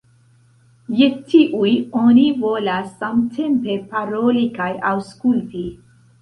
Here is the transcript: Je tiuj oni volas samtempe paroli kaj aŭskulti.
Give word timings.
Je 0.99 1.09
tiuj 1.33 1.73
oni 2.03 2.23
volas 2.45 2.87
samtempe 3.03 3.77
paroli 3.93 4.43
kaj 4.57 4.71
aŭskulti. 4.95 5.63